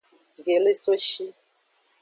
Gelesoshi. 0.45 1.25